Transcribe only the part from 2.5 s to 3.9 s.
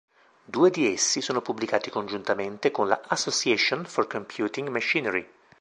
con la Association